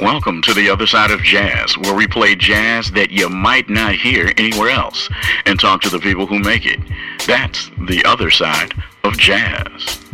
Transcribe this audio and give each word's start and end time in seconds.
Welcome 0.00 0.40
to 0.40 0.54
the 0.54 0.70
other 0.72 0.86
side 0.86 1.10
of 1.10 1.20
jazz, 1.20 1.76
where 1.76 1.94
we 1.94 2.06
play 2.06 2.34
jazz 2.34 2.90
that 2.92 3.10
you 3.10 3.28
might 3.28 3.68
not 3.68 3.94
hear 3.94 4.32
anywhere 4.38 4.70
else 4.70 5.10
and 5.44 5.60
talk 5.60 5.82
to 5.82 5.90
the 5.90 5.98
people 5.98 6.24
who 6.24 6.38
make 6.38 6.64
it. 6.64 6.80
That's 7.26 7.70
the 7.88 8.02
other 8.06 8.30
side 8.30 8.72
of 9.04 9.18
jazz. 9.18 10.07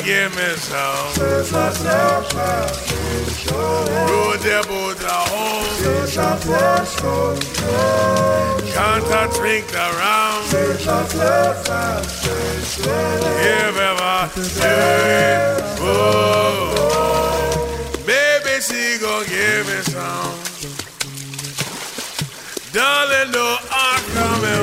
Buddha 0.00 0.06
give 0.06 0.36
me 0.36 0.56
some. 0.56 1.14
Buddha, 4.06 4.62
Buddha, 4.66 5.14
home. 5.28 5.66
Can't 8.72 9.04
I 9.12 9.26
drink? 9.36 9.66
Give 13.40 13.76
ever 13.76 14.30
do 14.34 14.42
Baby, 18.06 18.54
she 18.60 18.98
gon' 19.00 19.24
give 19.26 19.66
me 19.66 19.78
some. 19.82 20.34
Darling, 22.72 23.30
no, 23.32 23.56
I'm 23.70 24.02
coming 24.14 24.59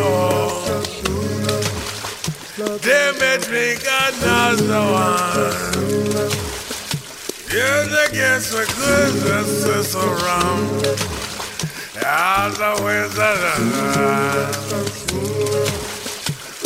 They 3.18 3.38
may 3.38 3.44
drink 3.44 3.82
another 3.84 4.92
one. 4.92 5.52
Here's 7.50 7.92
against 8.10 8.52
the 8.52 8.66
goodness 8.78 9.96
around. 9.96 10.86
As 12.06 12.60
a 12.60 12.76
wizard, 12.84 13.64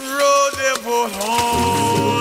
road 0.01 0.51
they 0.57 0.73
home. 1.13 2.20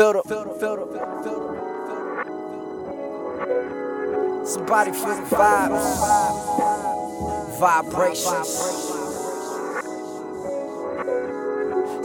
The, 0.00 0.22
feel 0.26 0.44
the, 0.44 0.54
feel 0.58 0.76
the. 0.76 0.86
Somebody 4.46 4.92
feel 4.92 5.14
the 5.14 5.20
vibes, 5.36 5.84
vibrations. 7.60 8.48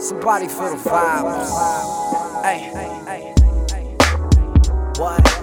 Somebody 0.06 0.48
feel 0.48 0.76
the 0.76 0.82
vibes. 0.90 2.42
Hey, 2.42 2.58
hey, 2.74 2.90
hey. 3.06 3.32
What? 4.98 5.35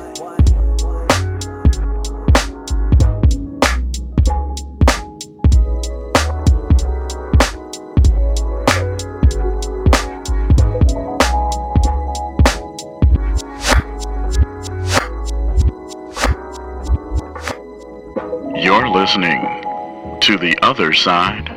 To 20.33 20.39
the 20.39 20.57
other 20.63 20.93
side 20.93 21.47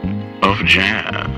of 0.43 0.59
jazz. 0.67 1.36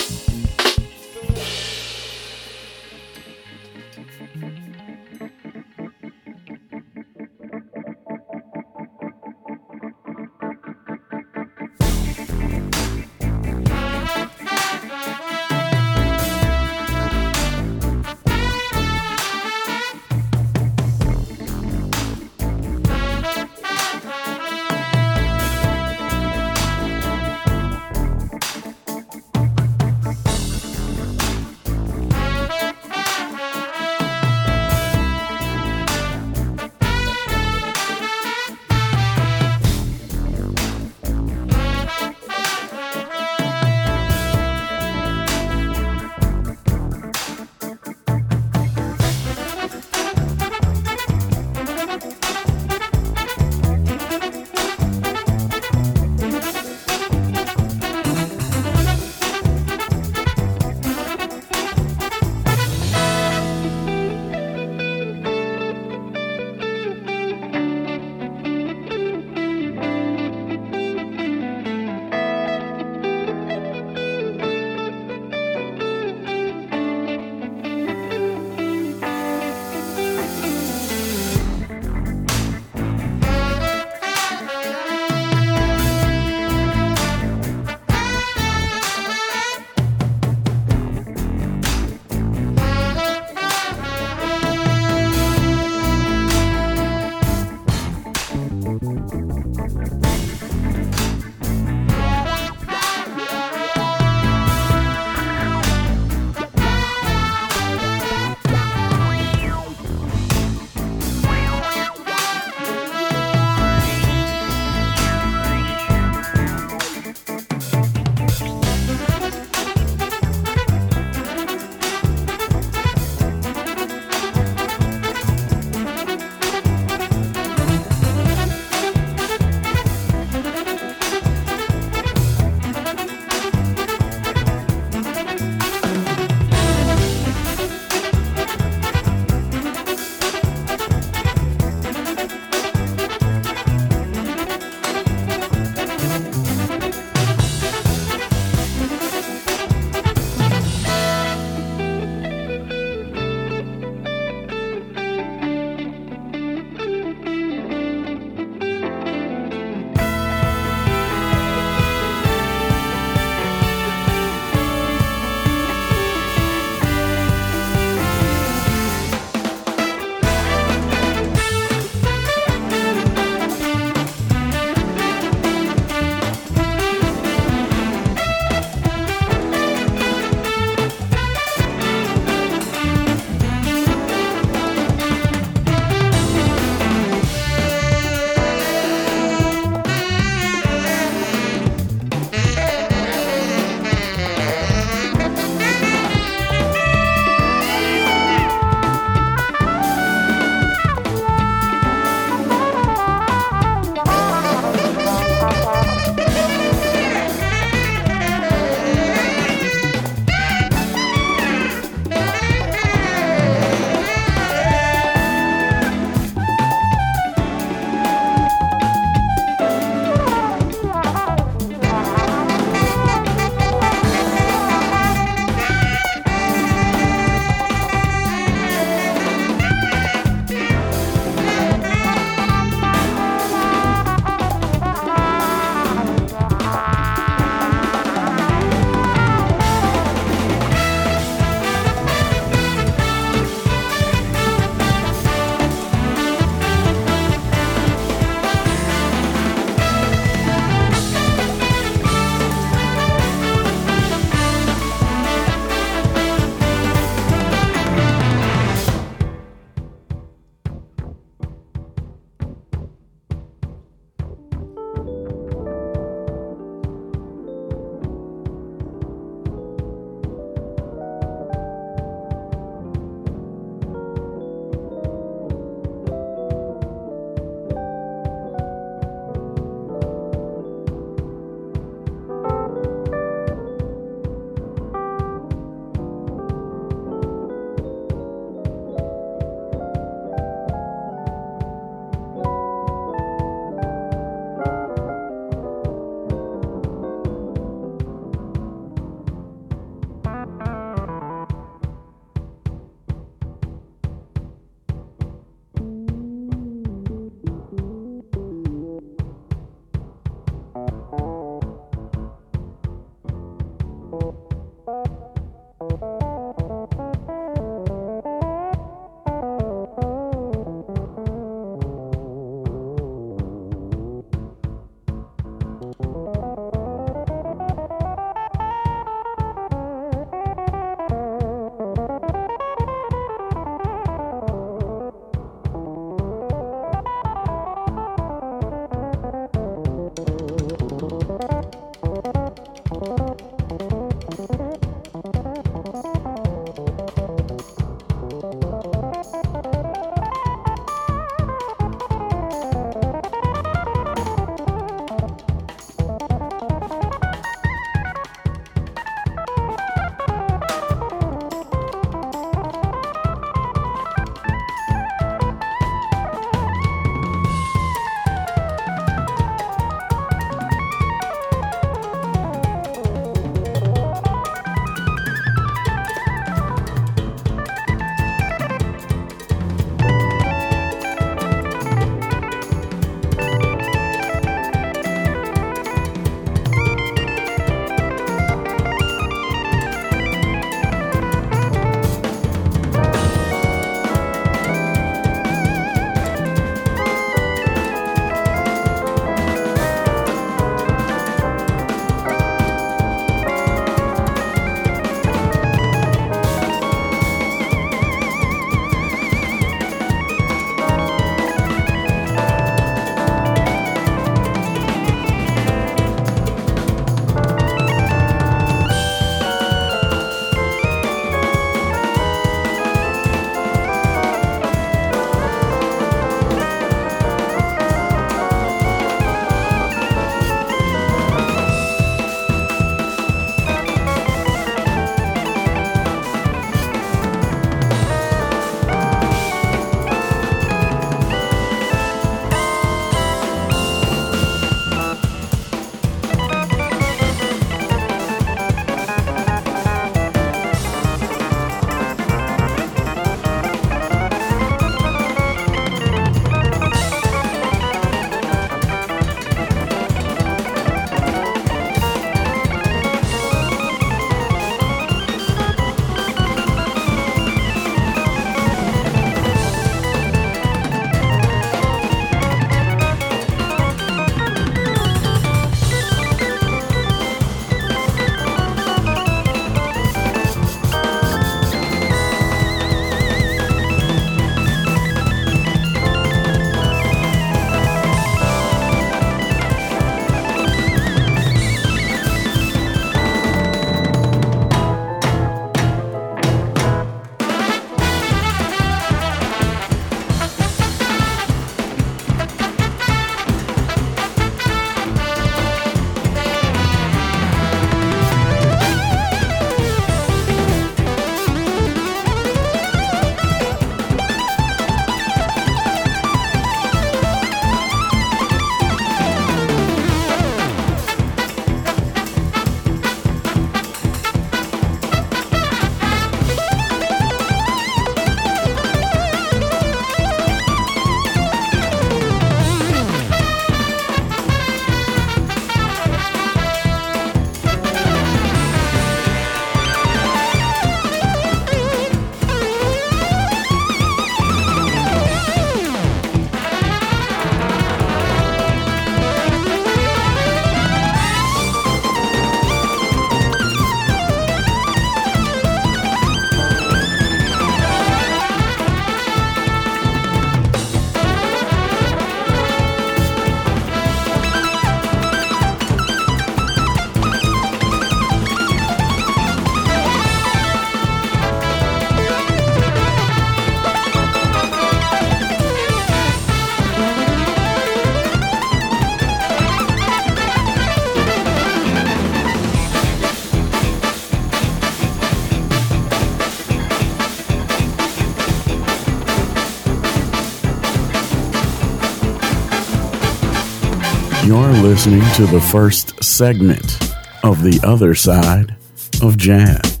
Listening 594.88 595.20
to 595.34 595.44
the 595.44 595.60
first 595.60 596.24
segment 596.24 597.12
of 597.44 597.62
The 597.62 597.78
Other 597.84 598.14
Side 598.14 598.74
of 599.20 599.36
Jazz. 599.36 600.00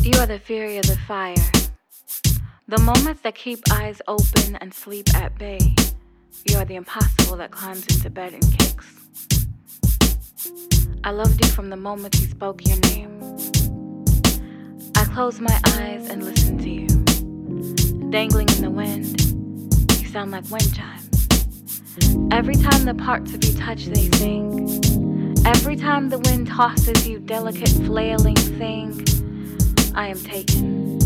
You 0.00 0.16
are 0.20 0.26
the 0.26 0.38
fury 0.38 0.76
of 0.76 0.86
the 0.86 0.96
fire. 1.08 1.34
The 2.68 2.78
moments 2.78 3.22
that 3.22 3.34
keep 3.34 3.58
eyes 3.72 4.00
open 4.06 4.54
and 4.60 4.72
sleep 4.72 5.12
at 5.16 5.36
bay. 5.36 5.74
You 6.44 6.56
are 6.58 6.64
the 6.64 6.76
impossible 6.76 7.36
that 7.38 7.50
climbs 7.50 7.84
into 7.88 8.10
bed 8.10 8.32
and 8.32 8.58
kicks. 8.60 8.86
I 11.02 11.10
loved 11.10 11.44
you 11.44 11.50
from 11.50 11.70
the 11.70 11.76
moment 11.76 12.20
you 12.20 12.28
spoke 12.28 12.64
your 12.64 12.78
name. 12.78 13.69
Close 15.12 15.40
my 15.40 15.60
eyes 15.76 16.08
and 16.08 16.22
listen 16.22 16.56
to 16.58 16.70
you. 16.70 16.86
Dangling 18.10 18.48
in 18.50 18.62
the 18.62 18.70
wind, 18.70 19.20
you 20.00 20.08
sound 20.08 20.30
like 20.30 20.48
wind 20.50 20.72
chimes. 20.72 21.28
Every 22.30 22.54
time 22.54 22.84
the 22.84 22.94
parts 22.94 23.34
of 23.34 23.44
you 23.44 23.52
touch, 23.58 23.86
they 23.86 24.08
sing. 24.18 24.84
Every 25.44 25.74
time 25.74 26.10
the 26.10 26.20
wind 26.20 26.46
tosses 26.46 27.08
you, 27.08 27.18
delicate 27.18 27.70
flailing 27.70 28.36
thing, 28.36 29.04
I 29.96 30.06
am 30.06 30.20
taken. 30.20 30.98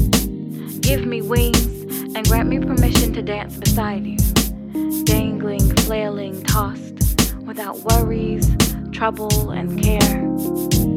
Give 0.81 1.07
me 1.07 1.23
wings 1.23 2.14
and 2.14 2.29
grant 2.29 2.51
me 2.51 2.59
permission 2.59 3.14
to 3.14 3.23
dance 3.23 3.57
beside 3.57 4.05
you. 4.05 4.19
Dangling, 5.05 5.75
flailing, 5.77 6.43
tossed, 6.45 7.35
without 7.47 7.79
worries, 7.79 8.55
trouble, 8.93 9.51
and 9.51 9.83
care. 9.83 10.94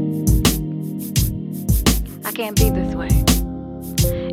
Can't 2.38 2.56
be 2.56 2.70
this 2.70 2.94
way. 2.94 3.10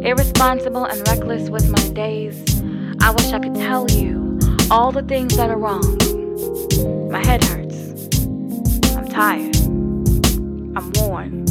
Irresponsible 0.07 0.85
and 0.85 1.09
reckless 1.09 1.49
with 1.49 1.71
my 1.71 1.89
days. 1.95 2.37
I 3.01 3.11
wish 3.13 3.33
I 3.33 3.39
could 3.39 3.55
tell 3.55 3.91
you 3.91 4.39
all 4.71 4.93
the 4.93 5.01
things 5.01 5.35
that 5.39 5.49
are 5.49 5.57
wrong. 5.57 5.97
My 7.11 7.25
head 7.25 7.43
hurts. 7.45 7.97
I'm 8.95 9.09
tired. 9.09 9.57
I'm 9.57 10.93
worn. 10.97 11.47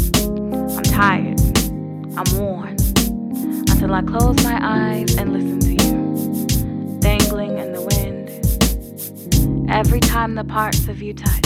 I'm 0.78 0.84
tired. 0.84 1.40
I'm 2.16 2.38
worn. 2.38 2.78
Until 3.72 3.96
I 3.96 4.04
close 4.04 4.44
my 4.44 4.60
eyes 4.62 5.16
and 5.16 5.34
listen 5.34 5.60
to 5.60 5.72
you. 5.72 7.00
Dangling 7.00 7.58
in 7.58 7.74
the 7.74 7.82
wind. 7.82 8.30
Every 9.72 10.00
time 10.00 10.36
the 10.36 10.44
parts 10.44 10.88
of 10.88 11.02
you 11.02 11.16
touch, 11.16 11.43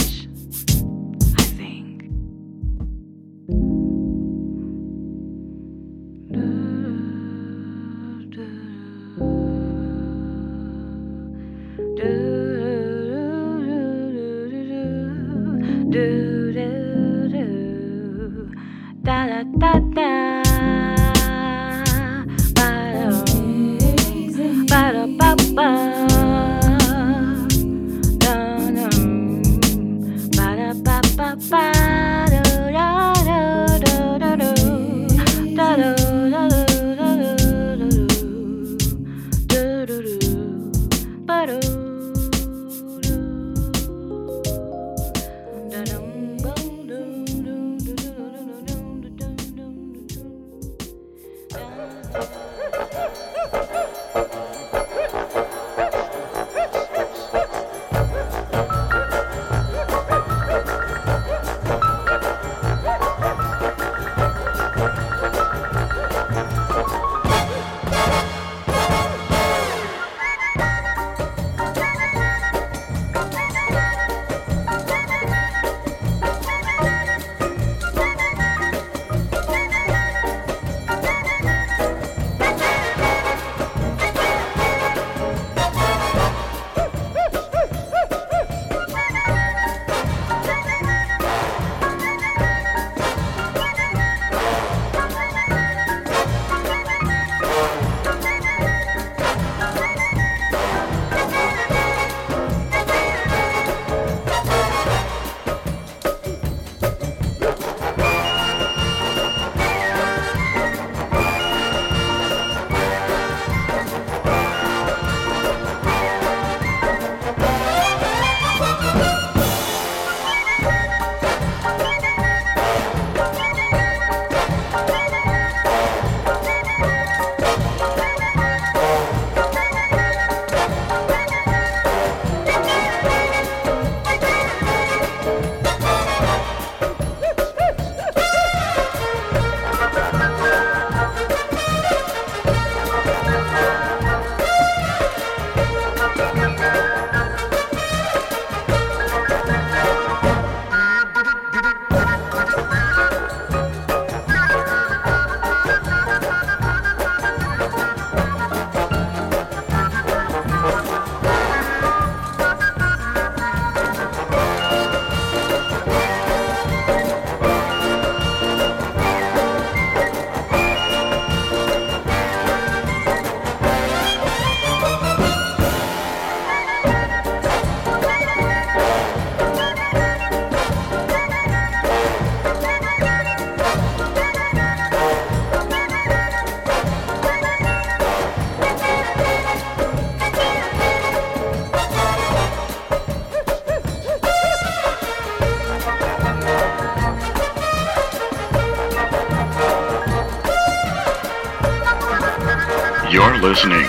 You're 203.10 203.38
listening 203.38 203.88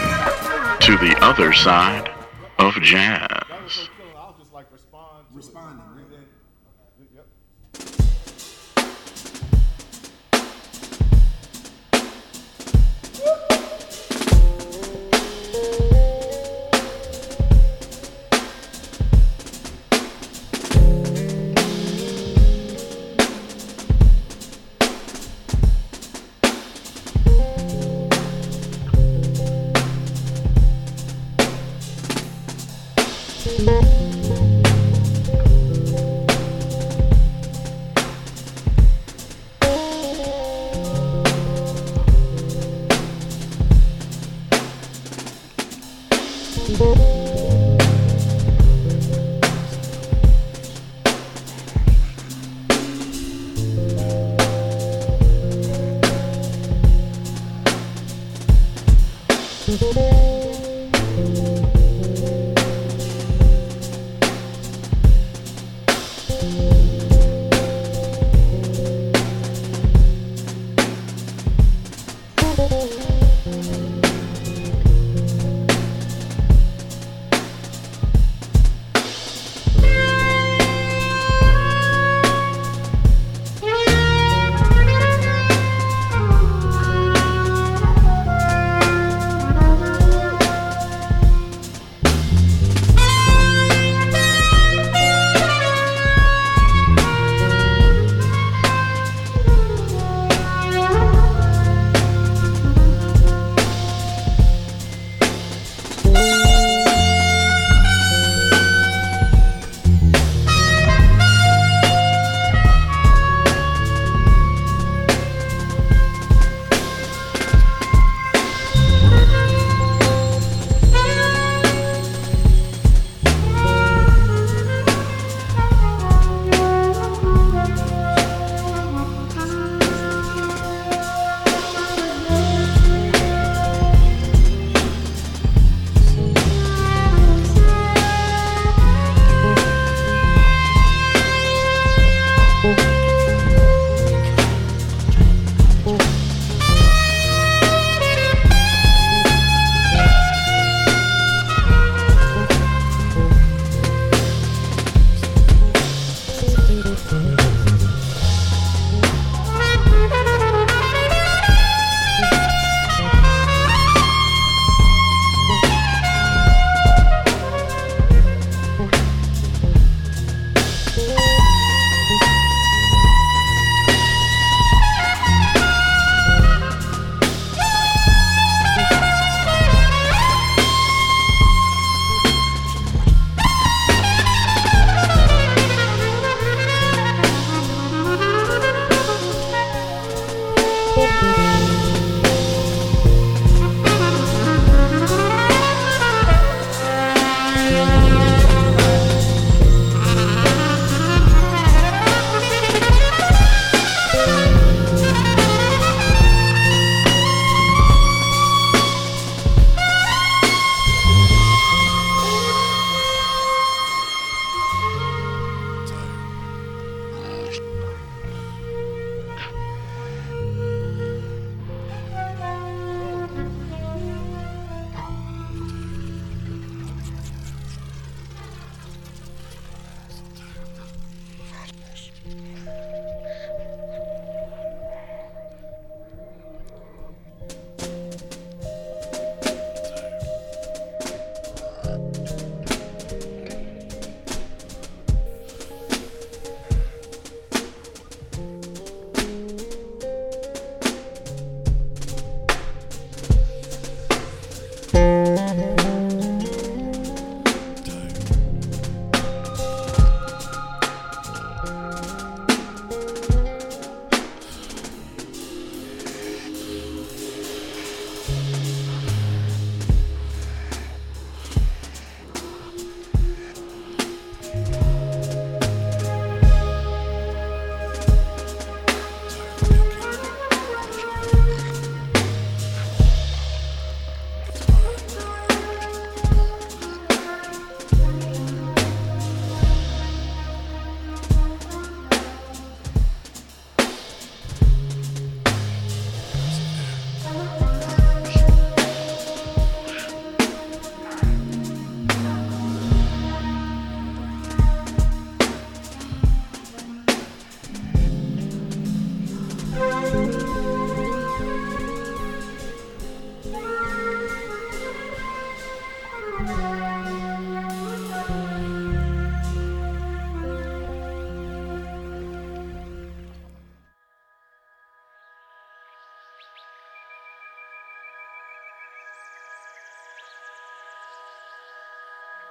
to 0.81 0.97
the 0.97 1.17
other 1.21 1.53
side 1.53 2.09
of 2.61 2.73
jazz. 2.81 3.38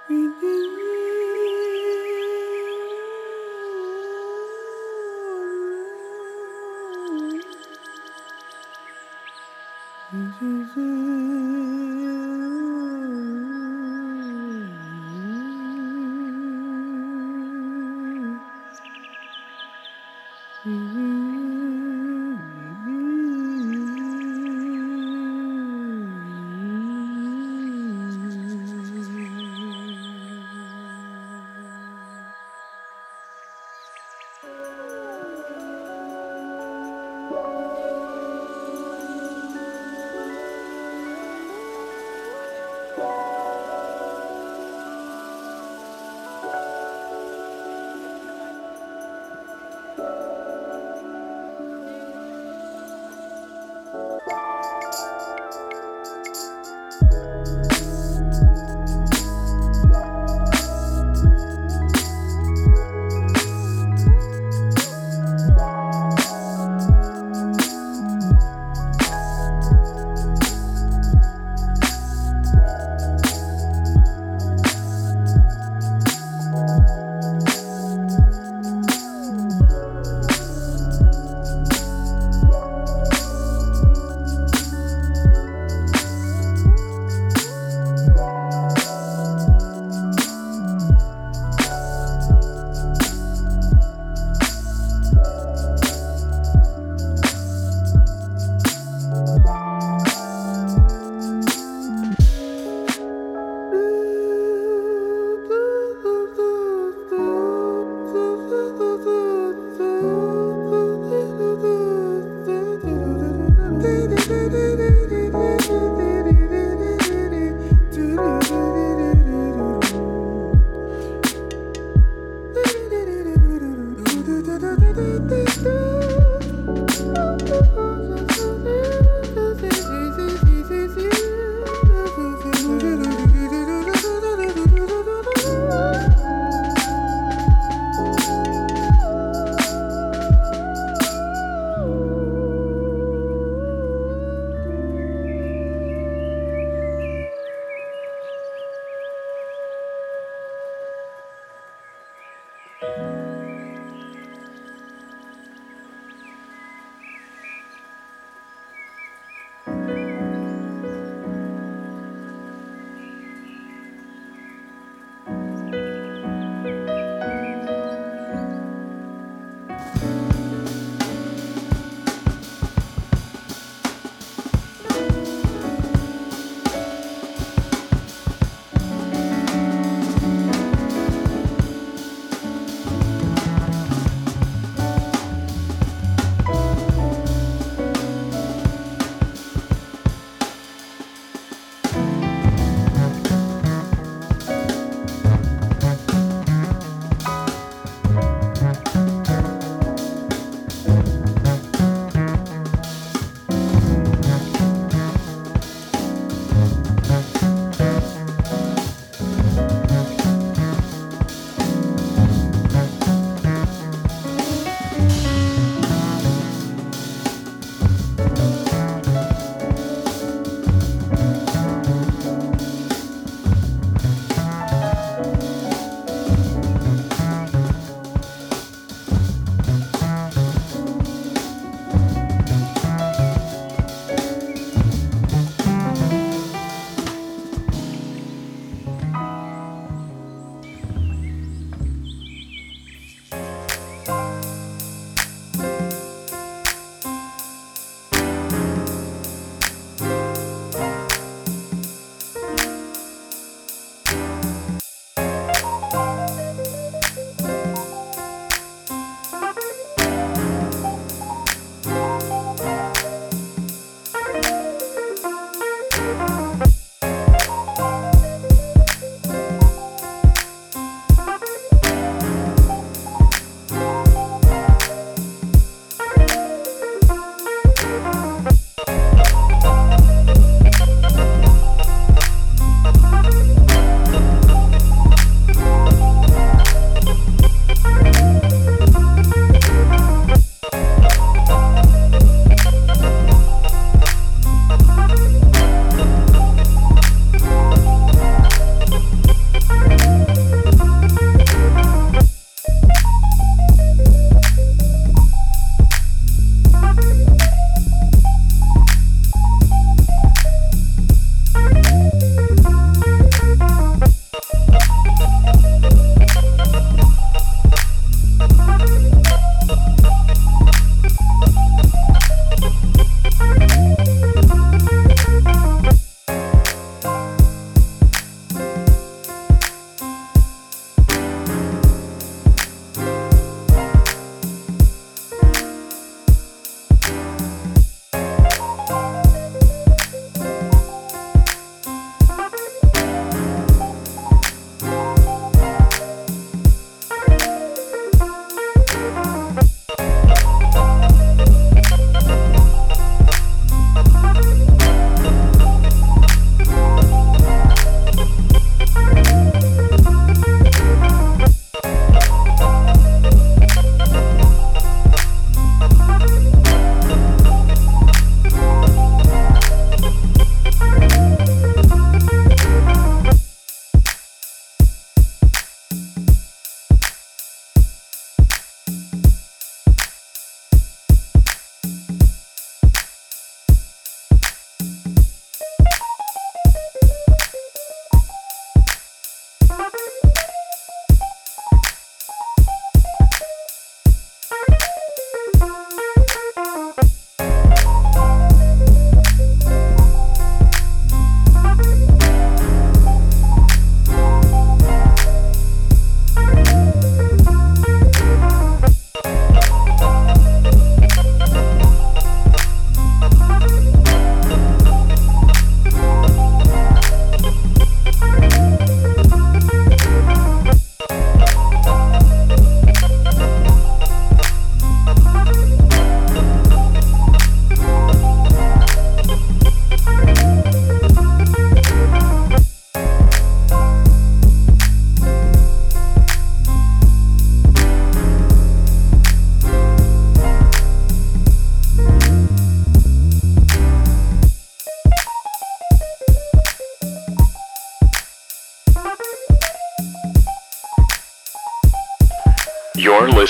Renew. 0.08 0.87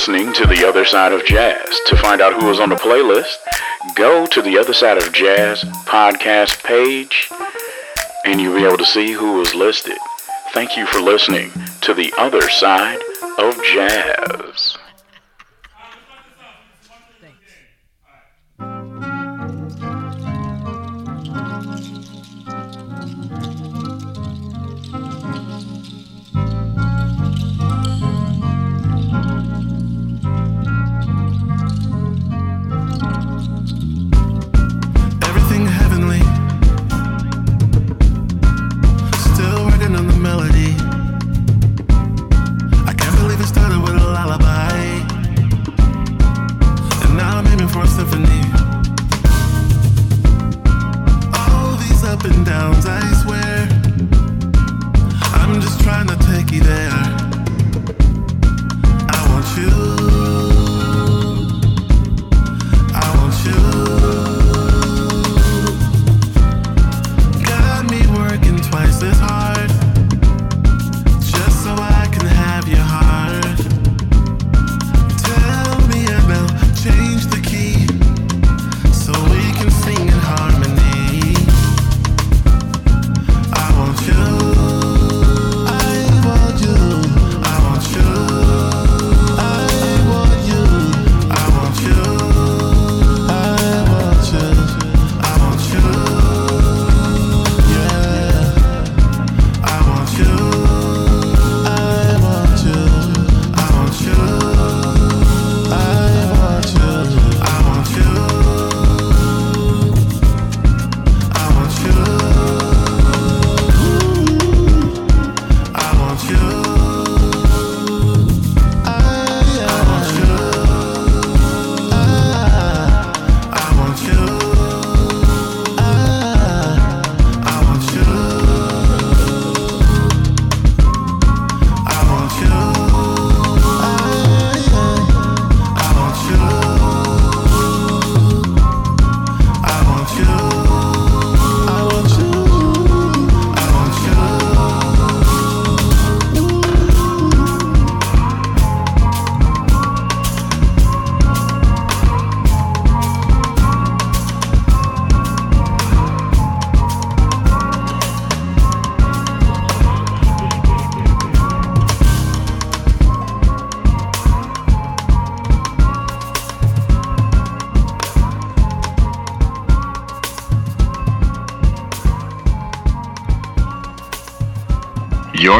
Listening 0.08 0.32
to 0.32 0.46
The 0.46 0.66
Other 0.66 0.86
Side 0.86 1.12
of 1.12 1.22
Jazz. 1.26 1.80
To 1.88 1.96
find 1.96 2.22
out 2.22 2.40
who 2.40 2.50
is 2.50 2.60
on 2.60 2.70
the 2.70 2.76
playlist, 2.76 3.36
go 3.94 4.26
to 4.28 4.40
the 4.40 4.56
Other 4.56 4.72
Side 4.72 4.96
of 4.96 5.12
Jazz 5.12 5.60
podcast 5.84 6.64
page 6.64 7.28
and 8.24 8.40
you'll 8.40 8.56
be 8.56 8.64
able 8.64 8.78
to 8.78 8.86
see 8.86 9.12
who 9.12 9.34
was 9.34 9.54
listed. 9.54 9.98
Thank 10.54 10.78
you 10.78 10.86
for 10.86 11.00
listening 11.00 11.52
to 11.82 11.92
The 11.92 12.10
Other 12.16 12.48
Side 12.48 13.00
of 13.36 13.62
Jazz. 13.62 14.67
be 56.60 56.66
there. 56.66 57.07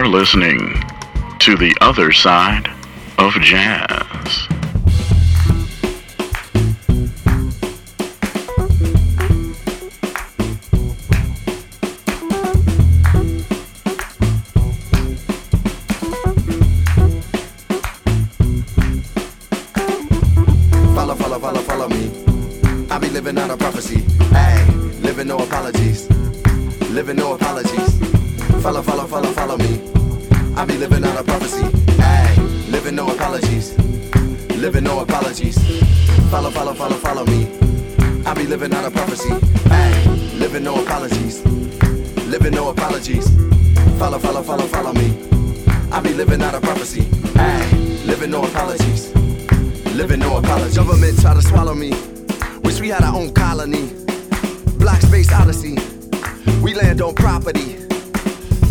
Listening 0.09 0.75
to 1.39 1.55
the 1.57 1.77
other 1.83 2.13
side 2.13 2.67
of 3.19 3.33
jazz. 3.43 4.49
Follow, 20.95 21.15
follow, 21.15 21.39
follow, 21.39 21.61
follow 21.61 21.89
me. 21.89 22.11
I 22.91 22.99
be 22.99 23.11
living 23.11 23.37
out 23.39 23.51
a 23.51 23.57
prophecy. 23.59 24.01
Hey, 24.33 24.65
living 25.03 25.29
no 25.29 25.37
apologies. 25.37 26.09
Living 26.91 27.17
no 27.17 27.35
apologies. 27.35 27.99
Follow, 28.63 28.83
follow, 28.83 29.07
follow, 29.07 29.33
follow 29.33 29.57
me. 29.59 29.97
I 30.59 30.65
be 30.65 30.77
living 30.77 31.05
on 31.05 31.17
a 31.17 31.23
prophecy. 31.23 31.65
Ay, 32.01 32.35
living 32.69 32.97
no 32.97 33.07
apologies. 33.09 33.79
Living 34.57 34.83
no 34.83 34.99
apologies. 34.99 35.57
Follow, 36.33 36.51
follow, 36.51 36.75
follow, 36.75 36.97
follow 36.97 37.25
me. 37.27 37.47
I 38.27 38.35
be 38.35 38.45
living 38.45 38.75
on 38.75 38.85
a 38.85 38.91
prophecy. 38.91 39.31
Ay, 39.71 40.05
living 40.35 40.65
no 40.65 40.83
apologies. 40.83 41.45
Living 42.27 42.55
no 42.55 42.71
apologies. 42.71 43.29
Follow, 44.01 44.19
follow, 44.19 44.43
follow, 44.43 44.67
follow 44.67 44.93
me. 44.95 45.29
I 45.93 46.01
be 46.01 46.13
living 46.13 46.43
out 46.43 46.57
a 46.57 46.61
prophecy. 46.61 47.07
Ay, 47.37 47.71
living 48.05 48.33
no 48.33 48.43
apologies. 48.43 49.15
Living 49.95 50.19
no 50.19 50.39
apologies. 50.39 50.77
Government 50.77 51.21
try 51.21 51.35
to 51.35 51.43
swallow 51.43 51.75
me. 51.75 51.93
Wish 52.65 52.81
we 52.81 52.89
had 52.89 53.05
our 53.05 53.15
own 53.15 53.33
colony. 53.33 53.93
Black 54.77 55.03
space 55.03 55.33
odyssey. 55.33 55.77
We 56.61 56.75
land 56.75 57.01
on 57.01 57.15
property. 57.15 57.78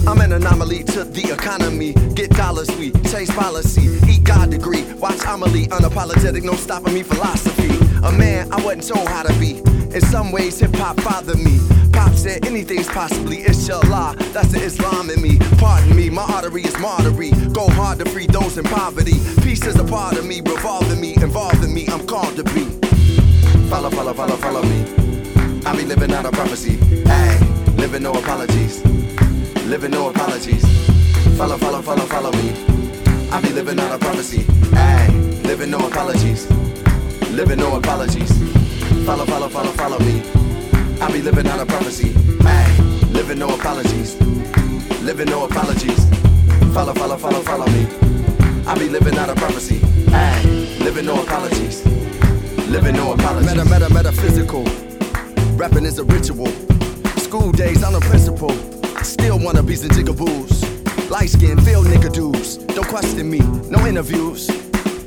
I'm 0.08 0.22
an 0.22 0.32
anomaly 0.32 0.84
to 0.96 1.04
the 1.04 1.34
economy. 1.34 1.92
Get 2.16 2.30
dollars, 2.30 2.70
we 2.78 2.92
chase 3.12 3.30
policy. 3.36 4.00
Eat 4.10 4.24
God 4.24 4.50
degree. 4.50 4.86
Watch 4.94 5.20
Amelie, 5.28 5.68
unapologetic, 5.68 6.44
no 6.44 6.54
stopping 6.54 6.94
me 6.94 7.04
philosophy. 7.04 7.68
A 8.08 8.12
man 8.14 8.50
I 8.54 8.64
wasn't 8.64 8.88
told 8.88 9.06
how 9.10 9.24
to 9.24 9.34
be. 9.38 9.58
In 9.94 10.00
some 10.00 10.32
ways, 10.32 10.60
hip 10.62 10.74
hop 10.76 10.96
bothered 11.04 11.38
me. 11.38 11.60
Pop 11.92 12.14
said 12.14 12.46
anything's 12.46 12.88
possibly 12.88 13.46
inshallah. 13.46 14.16
That's 14.32 14.54
the 14.54 14.64
Islam 14.64 15.10
in 15.10 15.22
me. 15.22 15.40
Pardon 15.58 15.94
me, 15.94 16.10
my 16.10 16.24
artery 16.24 16.62
is 16.64 16.78
martyry. 16.80 17.32
Go 17.52 17.68
hard 17.68 18.00
to 18.00 18.06
free 18.10 18.28
those 18.28 18.58
in 18.58 18.64
poverty. 18.64 19.20
Peace 19.42 19.66
is 19.66 19.76
a 19.76 19.84
part 19.84 20.16
of 20.16 20.26
me, 20.26 20.40
revolving 20.40 21.02
me, 21.02 21.16
involving 21.16 21.74
me. 21.74 21.86
I'm 21.90 22.08
called 22.08 22.38
to 22.38 22.46
be. 22.46 22.64
Follow, 23.68 23.90
follow, 23.90 24.14
follow, 24.14 24.38
follow 24.38 24.64
me. 24.64 24.86
I 25.66 25.76
be 25.76 25.84
living 25.84 26.14
out 26.14 26.26
a 26.26 26.32
prophecy. 26.32 26.78
Hey, 27.04 27.40
living 27.76 28.04
no 28.04 28.14
apologies 28.14 28.82
living 29.68 29.92
no 29.92 30.10
apologies. 30.10 30.64
Follow, 31.38 31.58
follow, 31.58 31.82
follow, 31.82 32.06
follow 32.06 32.32
me. 32.32 32.52
I 33.32 33.42
be 33.42 33.50
living 33.50 33.78
on 33.80 33.92
a 33.92 34.00
prophecy. 34.00 34.46
Ay, 34.74 35.10
living 35.44 35.70
no 35.70 35.78
apologies. 35.86 36.50
Living 37.32 37.60
no 37.60 37.76
apologies. 37.76 38.32
Follow, 39.06 39.26
follow, 39.26 39.50
follow, 39.50 39.72
follow 39.74 40.00
me. 40.00 40.24
I 41.02 41.12
be 41.12 41.22
living 41.22 41.48
on 41.48 41.60
a 41.60 41.66
prophecy. 41.66 42.16
Ay, 42.46 42.78
living 43.12 43.40
no 43.40 43.50
apologies. 43.50 44.16
Living 45.02 45.28
no 45.28 45.44
apologies. 45.44 46.06
Follow, 46.74 46.94
follow, 46.94 47.18
follow, 47.18 47.42
follow 47.42 47.68
me. 47.68 47.88
I 48.66 48.76
be 48.80 48.88
living 48.88 49.18
out 49.18 49.30
a 49.30 49.36
prophecy. 49.36 49.82
Ay, 50.14 50.44
living 50.80 51.06
no 51.06 51.22
apologies. 51.22 51.86
Living 52.70 52.96
no 52.96 53.14
apologies. 53.14 53.54
Meta, 53.54 53.66
meta, 53.66 53.94
metaphysical. 53.94 54.64
Rapping 55.58 55.86
is 55.86 56.00
a 56.00 56.06
ritual. 56.06 56.48
School 57.18 57.52
Daze 57.52 57.84
on 57.84 57.96
a 57.96 58.00
principle. 58.00 58.77
Still 59.08 59.40
wanna 59.40 59.64
wannabes 59.64 59.84
and 59.84 59.92
jigaboos. 59.92 61.10
Light 61.10 61.30
skin, 61.30 61.58
feel 61.62 61.82
nigga 61.82 62.12
dudes. 62.12 62.58
Don't 62.58 62.88
question 62.90 63.30
me, 63.30 63.40
no 63.70 63.88
interviews. 63.88 64.50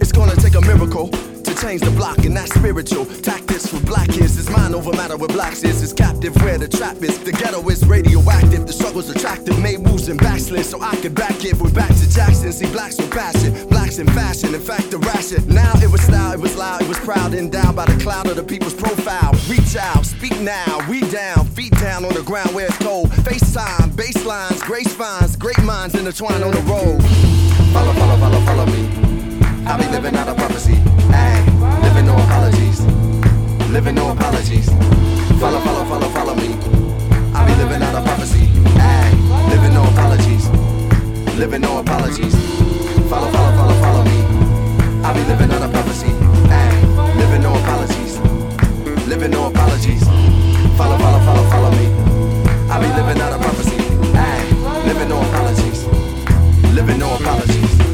It's 0.01 0.11
gonna 0.11 0.35
take 0.37 0.55
a 0.55 0.63
miracle 0.63 1.09
to 1.09 1.55
change 1.61 1.83
the 1.83 1.91
block, 1.91 2.25
and 2.25 2.35
that's 2.35 2.55
spiritual. 2.55 3.05
Tactics 3.05 3.67
for 3.67 3.79
black 3.85 4.09
kids 4.09 4.30
mind 4.71 4.87
over 4.87 4.97
matter 4.97 5.17
with 5.17 5.33
blacks 5.33 5.63
is. 5.63 5.83
Is 5.83 5.93
captive 5.93 6.35
where 6.43 6.59
the 6.59 6.69
trap 6.69 6.97
is. 7.03 7.19
The 7.19 7.33
ghetto 7.33 7.67
is 7.69 7.87
radioactive, 7.87 8.67
the 8.67 8.73
struggle's 8.73 9.09
attractive. 9.11 9.59
Made 9.59 9.81
moves 9.81 10.09
and 10.09 10.19
backslid 10.19 10.65
so 10.65 10.81
I 10.81 10.95
could 10.97 11.15
back 11.15 11.45
it. 11.45 11.57
We're 11.57 11.73
back 11.73 11.89
to 11.89 12.09
Jackson. 12.11 12.53
See, 12.53 12.71
blacks 12.71 12.97
with 12.99 13.11
passion, 13.11 13.69
blacks 13.69 13.99
in 13.99 14.07
fashion. 14.09 14.55
In 14.55 14.61
fact, 14.61 14.91
the 14.91 14.99
ration. 14.99 15.47
Now 15.49 15.73
it 15.83 15.91
was 15.91 16.03
style, 16.03 16.33
it 16.33 16.41
was 16.41 16.57
loud, 16.57 16.83
it 16.83 16.89
was 16.89 16.99
proud, 16.99 17.35
and 17.35 17.51
down 17.51 17.75
by 17.75 17.87
the 17.87 17.99
cloud 18.03 18.27
of 18.29 18.37
the 18.37 18.45
people's 18.45 18.75
profile. 18.75 19.33
Reach 19.49 19.77
out, 19.77 20.05
speak 20.07 20.39
now, 20.41 20.87
we 20.89 21.01
down, 21.11 21.47
feet 21.47 21.73
down 21.79 22.05
on 22.05 22.15
the 22.15 22.23
ground 22.23 22.55
where 22.55 22.67
it's 22.67 22.79
cold. 22.79 23.13
Face 23.25 23.43
FaceTime, 23.43 23.91
baselines, 23.93 24.61
grace 24.61 24.93
finds, 24.95 25.37
great 25.37 25.63
minds 25.63 25.95
intertwined 25.95 26.45
on 26.45 26.53
the 26.53 26.63
road. 26.63 27.03
Follow, 27.73 27.93
follow, 27.95 28.17
follow, 28.19 28.41
follow 28.45 28.67
me. 28.67 28.83
I 29.67 29.77
be 29.77 29.87
living 29.89 30.15
out 30.17 30.29
a 30.29 30.35
prophecy. 30.35 30.77
Ay, 31.13 31.41
living 31.83 32.07
no 32.07 32.15
apologies. 32.15 33.00
Living 33.71 33.95
no 33.95 34.11
apologies. 34.11 34.67
Follow, 35.39 35.61
follow, 35.61 35.85
follow, 35.85 36.09
follow 36.09 36.35
me. 36.35 36.49
I 37.33 37.47
be 37.47 37.55
living 37.55 37.81
out 37.81 37.95
a 37.95 38.03
prophecy. 38.03 38.49
Ay, 38.75 39.15
living 39.49 39.73
no 39.73 39.85
apologies. 39.85 40.49
Living 41.39 41.61
no 41.61 41.79
apologies. 41.79 42.35
Follow, 43.09 43.31
follow, 43.31 43.57
follow, 43.57 43.75
follow 43.81 44.05
me. 44.05 44.19
I 45.05 45.13
be 45.15 45.23
living 45.23 45.53
out 45.53 45.63
a 45.63 45.69
prophecy. 45.69 46.11
Ay, 46.51 46.83
living 47.17 47.43
no 47.43 47.55
apologies. 47.55 48.19
Living 49.07 49.31
no 49.31 49.47
apologies. 49.47 50.03
Follow, 50.77 50.99
follow, 50.99 51.21
follow, 51.21 51.45
follow 51.51 51.71
me. 51.71 51.87
I 52.69 52.81
be 52.81 52.89
living 53.01 53.23
out 53.23 53.33
a 53.33 53.39
prophecy. 53.39 53.79
Ay, 54.19 54.51
living 54.85 55.09
no 55.09 55.21
apologies. 55.23 55.87
Living 56.75 56.99
no 56.99 57.15
apologies. 57.15 57.90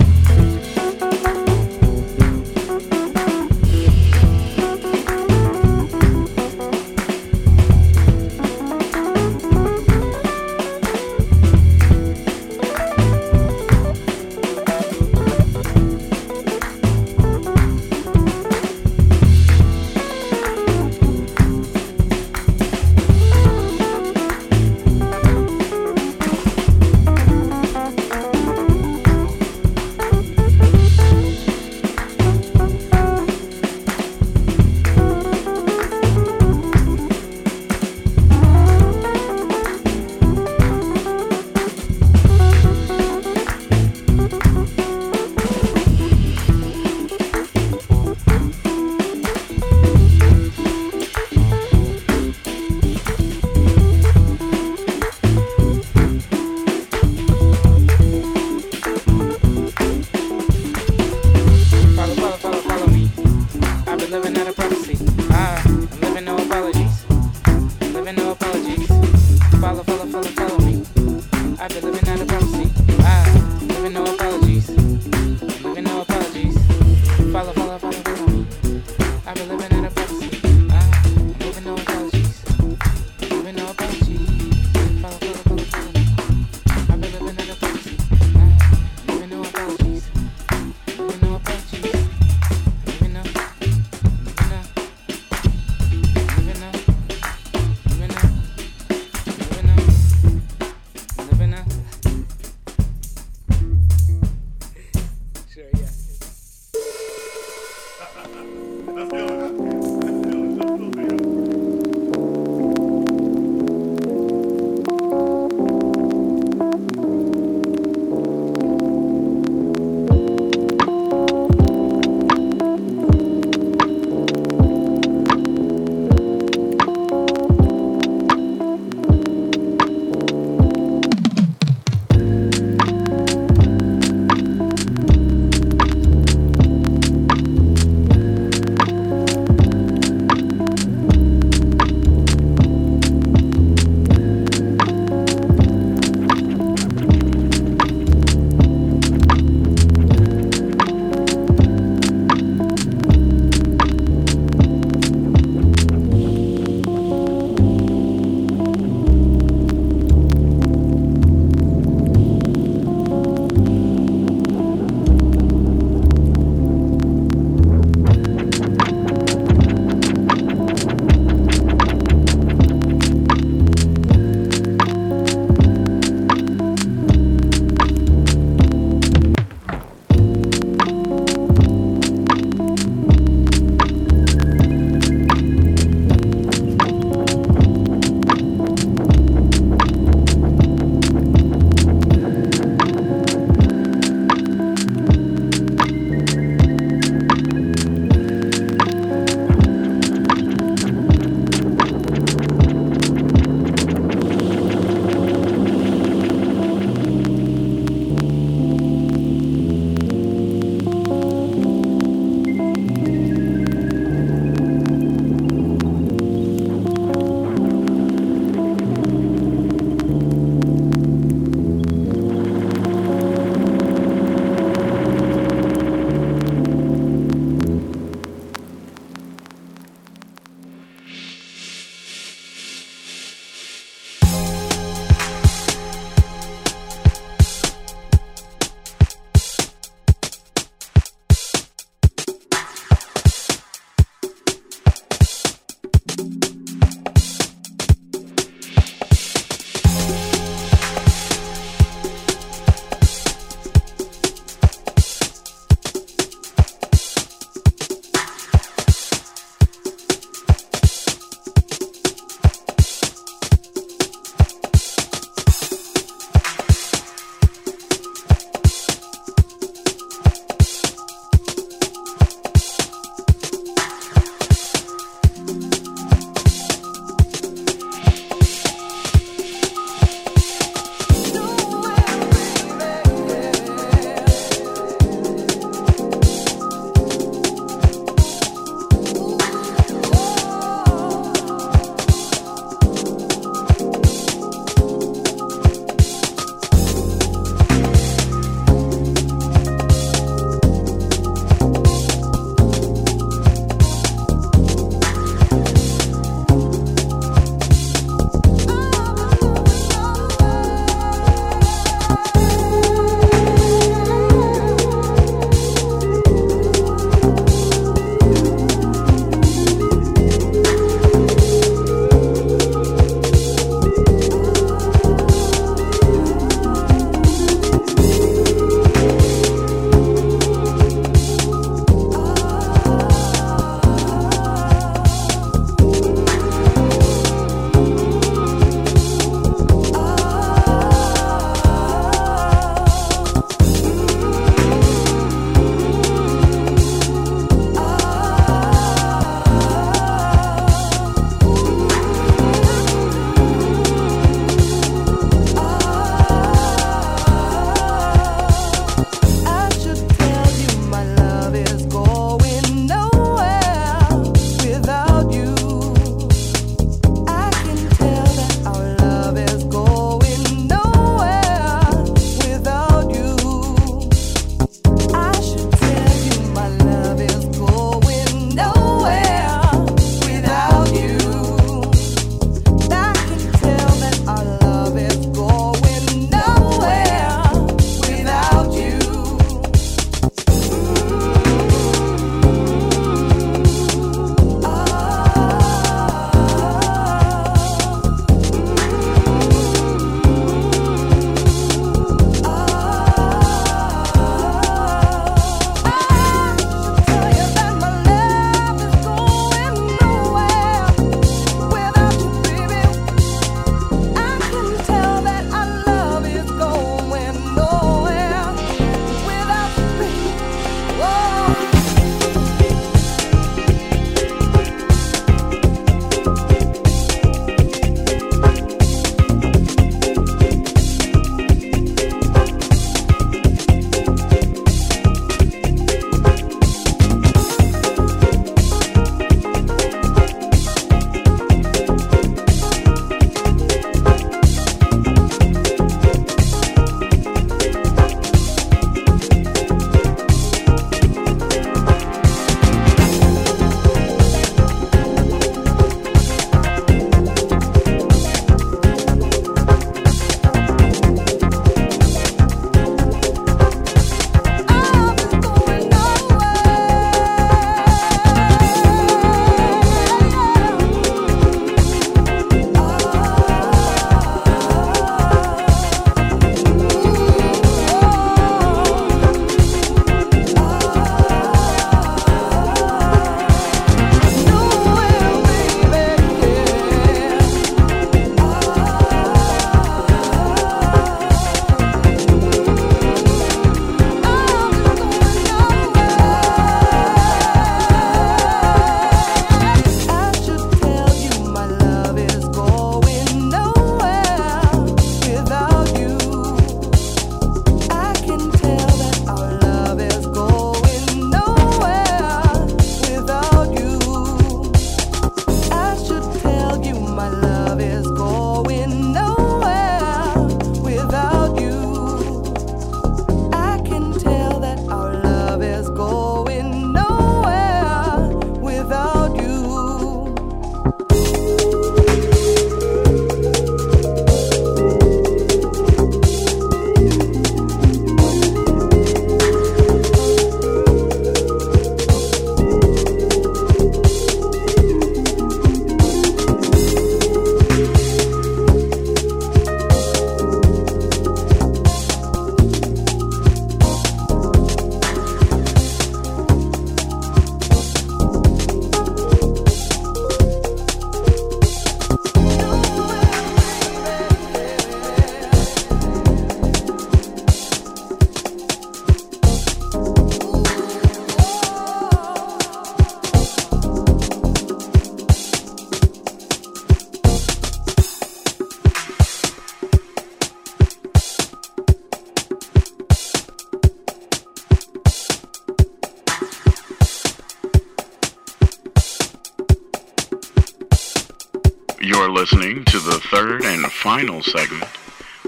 Final 594.26 594.42
segment 594.42 594.88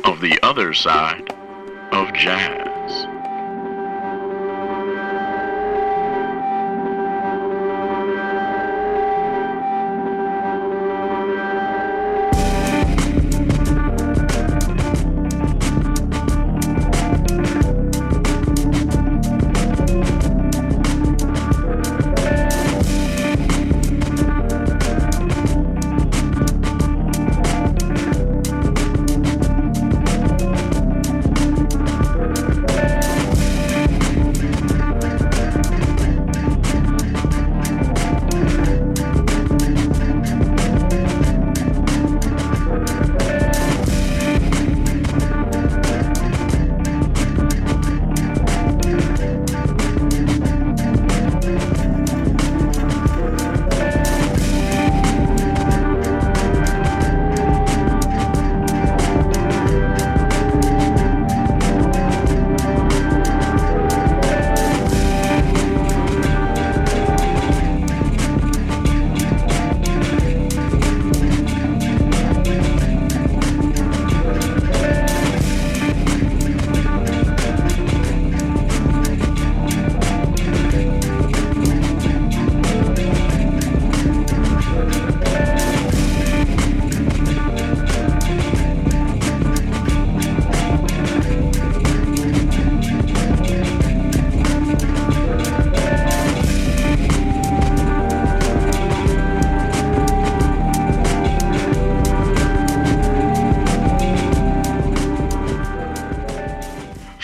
of 0.04 0.20
The 0.20 0.38
Other 0.40 0.72
Side 0.72 1.17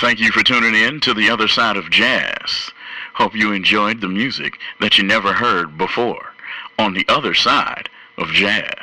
Thank 0.05 0.20
you 0.20 0.32
for 0.32 0.42
tuning 0.42 0.74
in 0.74 1.00
to 1.00 1.14
the 1.14 1.30
other 1.30 1.48
side 1.48 1.78
of 1.78 1.88
jazz. 1.88 2.70
Hope 3.14 3.34
you 3.34 3.52
enjoyed 3.52 4.02
the 4.02 4.09
music 4.09 4.59
that 4.78 4.98
you 4.98 5.05
never 5.05 5.32
heard 5.32 5.78
before 5.78 6.34
on 6.78 6.92
the 6.92 7.07
other 7.09 7.32
side 7.32 7.88
of 8.18 8.28
jazz. 8.28 8.74